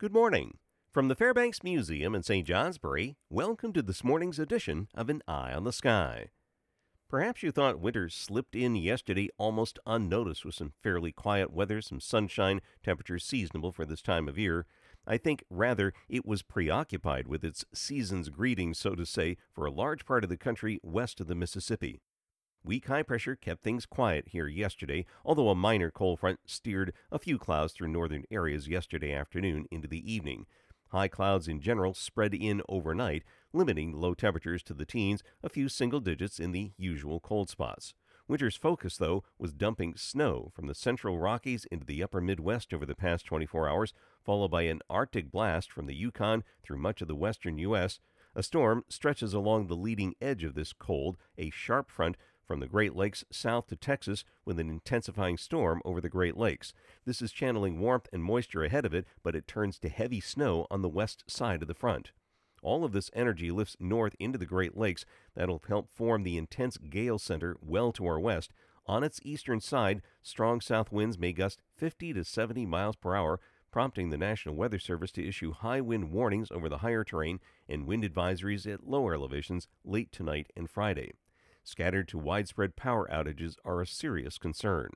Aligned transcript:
Good 0.00 0.14
morning. 0.14 0.56
From 0.94 1.08
the 1.08 1.14
Fairbanks 1.14 1.62
Museum 1.62 2.14
in 2.14 2.22
St. 2.22 2.46
Johnsbury, 2.46 3.18
welcome 3.28 3.74
to 3.74 3.82
this 3.82 4.02
morning's 4.02 4.38
edition 4.38 4.88
of 4.94 5.10
An 5.10 5.20
Eye 5.28 5.52
on 5.52 5.64
the 5.64 5.74
Sky. 5.74 6.30
Perhaps 7.10 7.42
you 7.42 7.52
thought 7.52 7.80
winter 7.80 8.08
slipped 8.08 8.56
in 8.56 8.76
yesterday 8.76 9.28
almost 9.36 9.78
unnoticed 9.84 10.42
with 10.42 10.54
some 10.54 10.72
fairly 10.82 11.12
quiet 11.12 11.52
weather, 11.52 11.82
some 11.82 12.00
sunshine, 12.00 12.62
temperatures 12.82 13.24
seasonable 13.24 13.72
for 13.72 13.84
this 13.84 14.00
time 14.00 14.26
of 14.26 14.38
year. 14.38 14.64
I 15.06 15.18
think 15.18 15.44
rather 15.50 15.92
it 16.08 16.24
was 16.24 16.40
preoccupied 16.40 17.28
with 17.28 17.44
its 17.44 17.66
season's 17.74 18.30
greetings, 18.30 18.78
so 18.78 18.94
to 18.94 19.04
say, 19.04 19.36
for 19.52 19.66
a 19.66 19.70
large 19.70 20.06
part 20.06 20.24
of 20.24 20.30
the 20.30 20.38
country 20.38 20.80
west 20.82 21.20
of 21.20 21.26
the 21.26 21.34
Mississippi. 21.34 22.00
Weak 22.62 22.86
high 22.86 23.02
pressure 23.02 23.34
kept 23.36 23.62
things 23.62 23.86
quiet 23.86 24.28
here 24.28 24.46
yesterday, 24.46 25.06
although 25.24 25.48
a 25.48 25.54
minor 25.54 25.90
cold 25.90 26.20
front 26.20 26.40
steered 26.44 26.92
a 27.10 27.18
few 27.18 27.38
clouds 27.38 27.72
through 27.72 27.88
northern 27.88 28.24
areas 28.30 28.68
yesterday 28.68 29.12
afternoon 29.12 29.66
into 29.70 29.88
the 29.88 30.12
evening. 30.12 30.46
High 30.88 31.08
clouds 31.08 31.48
in 31.48 31.60
general 31.60 31.94
spread 31.94 32.34
in 32.34 32.62
overnight, 32.68 33.24
limiting 33.52 33.92
low 33.92 34.12
temperatures 34.12 34.62
to 34.64 34.74
the 34.74 34.84
teens, 34.84 35.22
a 35.42 35.48
few 35.48 35.68
single 35.68 36.00
digits 36.00 36.38
in 36.38 36.52
the 36.52 36.72
usual 36.76 37.18
cold 37.18 37.48
spots. 37.48 37.94
Winter's 38.28 38.56
focus, 38.56 38.98
though, 38.98 39.24
was 39.38 39.52
dumping 39.52 39.96
snow 39.96 40.52
from 40.54 40.66
the 40.66 40.74
central 40.74 41.18
Rockies 41.18 41.64
into 41.72 41.86
the 41.86 42.02
upper 42.02 42.20
Midwest 42.20 42.72
over 42.74 42.86
the 42.86 42.94
past 42.94 43.24
24 43.24 43.68
hours, 43.68 43.94
followed 44.22 44.50
by 44.50 44.62
an 44.62 44.80
Arctic 44.88 45.32
blast 45.32 45.72
from 45.72 45.86
the 45.86 45.96
Yukon 45.96 46.44
through 46.62 46.78
much 46.78 47.00
of 47.00 47.08
the 47.08 47.16
western 47.16 47.58
U.S. 47.58 47.98
A 48.36 48.44
storm 48.44 48.84
stretches 48.88 49.34
along 49.34 49.66
the 49.66 49.74
leading 49.74 50.14
edge 50.20 50.44
of 50.44 50.54
this 50.54 50.72
cold, 50.72 51.16
a 51.36 51.50
sharp 51.50 51.90
front 51.90 52.16
from 52.50 52.58
the 52.58 52.66
Great 52.66 52.96
Lakes 52.96 53.24
south 53.30 53.68
to 53.68 53.76
Texas 53.76 54.24
with 54.44 54.58
an 54.58 54.68
intensifying 54.68 55.36
storm 55.36 55.80
over 55.84 56.00
the 56.00 56.08
Great 56.08 56.36
Lakes. 56.36 56.72
This 57.04 57.22
is 57.22 57.30
channeling 57.30 57.78
warmth 57.78 58.08
and 58.12 58.24
moisture 58.24 58.64
ahead 58.64 58.84
of 58.84 58.92
it, 58.92 59.06
but 59.22 59.36
it 59.36 59.46
turns 59.46 59.78
to 59.78 59.88
heavy 59.88 60.18
snow 60.18 60.66
on 60.68 60.82
the 60.82 60.88
west 60.88 61.22
side 61.28 61.62
of 61.62 61.68
the 61.68 61.74
front. 61.74 62.10
All 62.60 62.84
of 62.84 62.90
this 62.90 63.08
energy 63.14 63.52
lifts 63.52 63.76
north 63.78 64.16
into 64.18 64.36
the 64.36 64.46
Great 64.46 64.76
Lakes. 64.76 65.04
That'll 65.36 65.62
help 65.68 65.94
form 65.94 66.24
the 66.24 66.36
intense 66.36 66.76
gale 66.76 67.20
center 67.20 67.56
well 67.62 67.92
to 67.92 68.06
our 68.06 68.18
west. 68.18 68.52
On 68.84 69.04
its 69.04 69.20
eastern 69.22 69.60
side, 69.60 70.02
strong 70.20 70.60
south 70.60 70.90
winds 70.90 71.20
may 71.20 71.32
gust 71.32 71.62
50 71.76 72.14
to 72.14 72.24
70 72.24 72.66
miles 72.66 72.96
per 72.96 73.14
hour, 73.14 73.38
prompting 73.70 74.10
the 74.10 74.18
National 74.18 74.56
Weather 74.56 74.80
Service 74.80 75.12
to 75.12 75.24
issue 75.24 75.52
high 75.52 75.80
wind 75.80 76.10
warnings 76.10 76.50
over 76.50 76.68
the 76.68 76.78
higher 76.78 77.04
terrain 77.04 77.38
and 77.68 77.86
wind 77.86 78.02
advisories 78.02 78.66
at 78.66 78.88
lower 78.88 79.14
elevations 79.14 79.68
late 79.84 80.10
tonight 80.10 80.52
and 80.56 80.68
Friday 80.68 81.12
scattered 81.62 82.08
to 82.08 82.18
widespread 82.18 82.76
power 82.76 83.08
outages 83.12 83.56
are 83.64 83.80
a 83.80 83.86
serious 83.86 84.38
concern. 84.38 84.90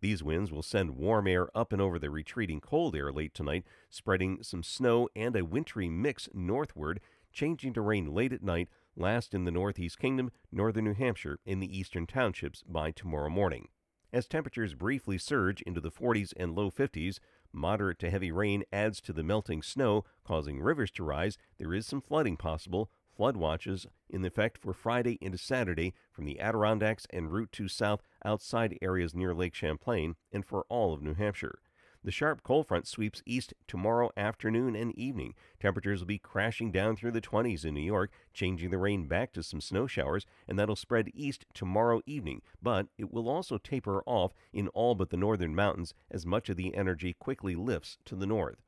These 0.00 0.22
winds 0.22 0.52
will 0.52 0.62
send 0.62 0.96
warm 0.96 1.26
air 1.26 1.48
up 1.56 1.72
and 1.72 1.80
over 1.80 1.98
the 1.98 2.10
retreating 2.10 2.60
cold 2.60 2.94
air 2.94 3.10
late 3.10 3.32
tonight, 3.32 3.64
spreading 3.88 4.42
some 4.42 4.62
snow 4.62 5.08
and 5.16 5.34
a 5.34 5.44
wintry 5.44 5.88
mix 5.88 6.28
northward, 6.34 7.00
changing 7.32 7.72
to 7.72 7.80
rain 7.80 8.12
late 8.12 8.32
at 8.32 8.42
night, 8.42 8.68
last 8.96 9.34
in 9.34 9.44
the 9.44 9.50
Northeast 9.50 9.98
Kingdom, 9.98 10.30
northern 10.52 10.84
New 10.84 10.94
Hampshire, 10.94 11.38
and 11.46 11.62
the 11.62 11.78
eastern 11.78 12.06
townships 12.06 12.62
by 12.62 12.90
tomorrow 12.90 13.30
morning. 13.30 13.68
As 14.12 14.28
temperatures 14.28 14.74
briefly 14.74 15.18
surge 15.18 15.62
into 15.62 15.80
the 15.80 15.90
40s 15.90 16.32
and 16.36 16.54
low 16.54 16.70
50s, 16.70 17.18
moderate 17.52 17.98
to 18.00 18.10
heavy 18.10 18.30
rain 18.30 18.62
adds 18.72 19.00
to 19.00 19.12
the 19.12 19.24
melting 19.24 19.62
snow, 19.62 20.04
causing 20.22 20.60
rivers 20.60 20.90
to 20.92 21.02
rise. 21.02 21.36
There 21.58 21.74
is 21.74 21.86
some 21.86 22.00
flooding 22.00 22.36
possible, 22.36 22.90
Flood 23.16 23.36
watches 23.36 23.86
in 24.10 24.24
effect 24.24 24.58
for 24.58 24.72
Friday 24.72 25.18
into 25.20 25.38
Saturday 25.38 25.94
from 26.10 26.24
the 26.24 26.40
Adirondacks 26.40 27.06
and 27.10 27.30
Route 27.30 27.52
2 27.52 27.68
south 27.68 28.02
outside 28.24 28.76
areas 28.82 29.14
near 29.14 29.32
Lake 29.32 29.54
Champlain 29.54 30.16
and 30.32 30.44
for 30.44 30.64
all 30.68 30.92
of 30.92 31.00
New 31.00 31.14
Hampshire. 31.14 31.60
The 32.02 32.10
sharp 32.10 32.42
cold 32.42 32.66
front 32.66 32.86
sweeps 32.86 33.22
east 33.24 33.54
tomorrow 33.66 34.10
afternoon 34.16 34.76
and 34.76 34.92
evening. 34.98 35.34
Temperatures 35.58 36.00
will 36.00 36.06
be 36.06 36.18
crashing 36.18 36.70
down 36.70 36.96
through 36.96 37.12
the 37.12 37.20
20s 37.22 37.64
in 37.64 37.72
New 37.72 37.80
York, 37.80 38.10
changing 38.34 38.70
the 38.70 38.78
rain 38.78 39.06
back 39.06 39.32
to 39.32 39.42
some 39.42 39.60
snow 39.60 39.86
showers, 39.86 40.26
and 40.46 40.58
that'll 40.58 40.76
spread 40.76 41.10
east 41.14 41.46
tomorrow 41.54 42.02
evening. 42.04 42.42
But 42.60 42.88
it 42.98 43.10
will 43.10 43.28
also 43.28 43.56
taper 43.56 44.02
off 44.06 44.34
in 44.52 44.68
all 44.68 44.94
but 44.94 45.08
the 45.08 45.16
northern 45.16 45.54
mountains 45.54 45.94
as 46.10 46.26
much 46.26 46.50
of 46.50 46.56
the 46.56 46.74
energy 46.74 47.14
quickly 47.14 47.54
lifts 47.54 47.96
to 48.04 48.16
the 48.16 48.26
north. 48.26 48.60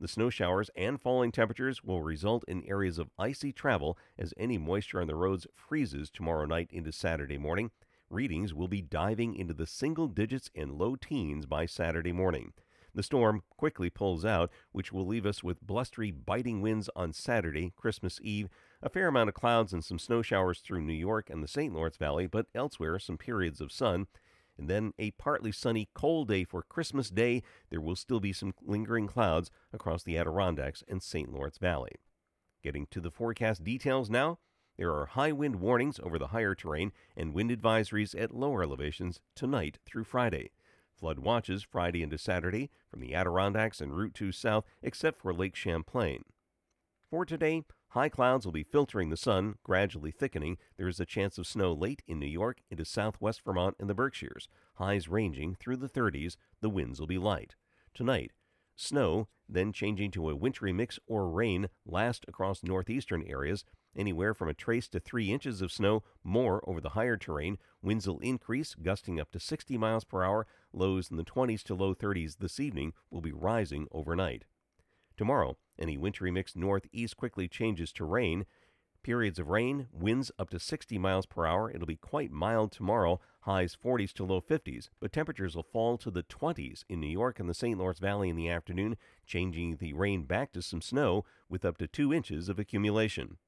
The 0.00 0.06
snow 0.06 0.30
showers 0.30 0.70
and 0.76 1.00
falling 1.00 1.32
temperatures 1.32 1.82
will 1.82 2.02
result 2.02 2.44
in 2.46 2.64
areas 2.64 2.98
of 2.98 3.10
icy 3.18 3.52
travel 3.52 3.98
as 4.16 4.32
any 4.36 4.56
moisture 4.56 5.00
on 5.00 5.08
the 5.08 5.16
roads 5.16 5.46
freezes 5.56 6.08
tomorrow 6.08 6.46
night 6.46 6.70
into 6.70 6.92
Saturday 6.92 7.36
morning. 7.36 7.72
Readings 8.08 8.54
will 8.54 8.68
be 8.68 8.80
diving 8.80 9.34
into 9.34 9.54
the 9.54 9.66
single 9.66 10.06
digits 10.06 10.50
and 10.54 10.78
low 10.78 10.94
teens 10.94 11.46
by 11.46 11.66
Saturday 11.66 12.12
morning. 12.12 12.52
The 12.94 13.02
storm 13.02 13.42
quickly 13.50 13.90
pulls 13.90 14.24
out, 14.24 14.50
which 14.70 14.92
will 14.92 15.06
leave 15.06 15.26
us 15.26 15.42
with 15.42 15.60
blustery, 15.60 16.12
biting 16.12 16.62
winds 16.62 16.88
on 16.94 17.12
Saturday, 17.12 17.72
Christmas 17.76 18.20
Eve, 18.22 18.48
a 18.80 18.88
fair 18.88 19.08
amount 19.08 19.28
of 19.28 19.34
clouds 19.34 19.72
and 19.72 19.84
some 19.84 19.98
snow 19.98 20.22
showers 20.22 20.60
through 20.60 20.80
New 20.82 20.92
York 20.92 21.28
and 21.28 21.42
the 21.42 21.48
St. 21.48 21.74
Lawrence 21.74 21.96
Valley, 21.96 22.26
but 22.26 22.46
elsewhere 22.54 22.98
some 22.98 23.18
periods 23.18 23.60
of 23.60 23.72
sun 23.72 24.06
and 24.58 24.68
then 24.68 24.92
a 24.98 25.12
partly 25.12 25.52
sunny, 25.52 25.88
cold 25.94 26.28
day 26.28 26.44
for 26.44 26.62
Christmas 26.62 27.10
Day. 27.10 27.42
There 27.70 27.80
will 27.80 27.96
still 27.96 28.20
be 28.20 28.32
some 28.32 28.54
lingering 28.60 29.06
clouds 29.06 29.50
across 29.72 30.02
the 30.02 30.18
Adirondacks 30.18 30.82
and 30.88 31.02
St. 31.02 31.32
Lawrence 31.32 31.58
Valley. 31.58 31.92
Getting 32.62 32.86
to 32.90 33.00
the 33.00 33.10
forecast 33.10 33.62
details 33.62 34.10
now. 34.10 34.38
There 34.76 34.94
are 34.94 35.06
high 35.06 35.32
wind 35.32 35.56
warnings 35.56 35.98
over 36.02 36.18
the 36.18 36.28
higher 36.28 36.54
terrain 36.54 36.92
and 37.16 37.34
wind 37.34 37.50
advisories 37.50 38.20
at 38.20 38.34
lower 38.34 38.62
elevations 38.62 39.20
tonight 39.34 39.78
through 39.84 40.04
Friday. 40.04 40.50
Flood 40.98 41.20
watches 41.20 41.62
Friday 41.62 42.02
into 42.02 42.18
Saturday 42.18 42.70
from 42.90 43.00
the 43.00 43.14
Adirondacks 43.14 43.80
and 43.80 43.96
Route 43.96 44.14
2 44.14 44.32
south, 44.32 44.64
except 44.82 45.20
for 45.20 45.32
Lake 45.32 45.54
Champlain. 45.54 46.24
For 47.10 47.24
today, 47.24 47.62
high 47.90 48.08
clouds 48.08 48.44
will 48.44 48.52
be 48.52 48.62
filtering 48.62 49.10
the 49.10 49.16
sun, 49.16 49.56
gradually 49.62 50.10
thickening. 50.10 50.58
There 50.76 50.88
is 50.88 51.00
a 51.00 51.06
chance 51.06 51.38
of 51.38 51.46
snow 51.46 51.72
late 51.72 52.02
in 52.06 52.18
New 52.18 52.26
York 52.26 52.60
into 52.70 52.84
southwest 52.84 53.42
Vermont 53.44 53.76
and 53.78 53.88
the 53.88 53.94
Berkshires, 53.94 54.48
highs 54.74 55.08
ranging 55.08 55.54
through 55.54 55.76
the 55.76 55.88
30s. 55.88 56.36
The 56.60 56.70
winds 56.70 57.00
will 57.00 57.06
be 57.06 57.18
light. 57.18 57.54
Tonight, 57.94 58.32
snow, 58.76 59.28
then 59.48 59.72
changing 59.72 60.10
to 60.12 60.28
a 60.28 60.36
wintry 60.36 60.72
mix 60.72 60.98
or 61.06 61.30
rain, 61.30 61.68
last 61.86 62.24
across 62.28 62.62
northeastern 62.62 63.22
areas. 63.26 63.64
Anywhere 63.96 64.34
from 64.34 64.48
a 64.48 64.54
trace 64.54 64.86
to 64.88 65.00
3 65.00 65.32
inches 65.32 65.62
of 65.62 65.72
snow, 65.72 66.04
more 66.22 66.62
over 66.68 66.80
the 66.80 66.90
higher 66.90 67.16
terrain. 67.16 67.58
Winds 67.82 68.06
will 68.06 68.18
increase, 68.20 68.74
gusting 68.74 69.18
up 69.18 69.32
to 69.32 69.40
60 69.40 69.76
miles 69.78 70.04
per 70.04 70.22
hour. 70.22 70.46
Lows 70.72 71.10
in 71.10 71.16
the 71.16 71.24
20s 71.24 71.62
to 71.64 71.74
low 71.74 71.94
30s 71.94 72.36
this 72.38 72.60
evening 72.60 72.92
will 73.10 73.22
be 73.22 73.32
rising 73.32 73.88
overnight. 73.90 74.44
Tomorrow, 75.16 75.56
any 75.78 75.96
wintry 75.96 76.30
mix 76.30 76.56
northeast 76.56 77.16
quickly 77.16 77.48
changes 77.48 77.92
to 77.92 78.04
rain. 78.04 78.46
Periods 79.02 79.38
of 79.38 79.48
rain, 79.48 79.86
winds 79.92 80.30
up 80.38 80.50
to 80.50 80.58
60 80.58 80.98
miles 80.98 81.24
per 81.24 81.46
hour. 81.46 81.70
It'll 81.70 81.86
be 81.86 81.96
quite 81.96 82.30
mild 82.30 82.72
tomorrow, 82.72 83.20
highs 83.42 83.76
40s 83.76 84.12
to 84.14 84.24
low 84.24 84.40
50s, 84.40 84.88
but 85.00 85.12
temperatures 85.12 85.54
will 85.54 85.62
fall 85.62 85.96
to 85.98 86.10
the 86.10 86.24
20s 86.24 86.84
in 86.88 87.00
New 87.00 87.06
York 87.08 87.38
and 87.38 87.48
the 87.48 87.54
St. 87.54 87.78
Lawrence 87.78 88.00
Valley 88.00 88.28
in 88.28 88.36
the 88.36 88.50
afternoon, 88.50 88.96
changing 89.24 89.76
the 89.76 89.92
rain 89.92 90.24
back 90.24 90.52
to 90.52 90.62
some 90.62 90.82
snow 90.82 91.24
with 91.48 91.64
up 91.64 91.78
to 91.78 91.86
2 91.86 92.12
inches 92.12 92.48
of 92.48 92.58
accumulation. 92.58 93.38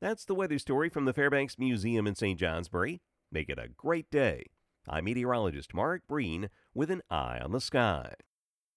That's 0.00 0.24
the 0.24 0.34
weather 0.34 0.58
story 0.58 0.88
from 0.88 1.04
the 1.04 1.12
Fairbanks 1.12 1.58
Museum 1.58 2.06
in 2.06 2.14
St. 2.14 2.38
Johnsbury. 2.38 3.00
Make 3.30 3.48
it 3.48 3.58
a 3.58 3.68
great 3.68 4.10
day. 4.10 4.46
I'm 4.88 5.04
meteorologist 5.04 5.72
Mark 5.74 6.02
Breen 6.08 6.50
with 6.74 6.90
an 6.90 7.02
eye 7.10 7.38
on 7.42 7.52
the 7.52 7.60
sky. 7.60 8.14